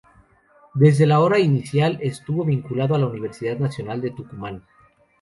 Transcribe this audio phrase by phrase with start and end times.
[0.73, 4.63] Desde la hora inicial, estuvo vinculado a la Universidad Nacional de Tucumán.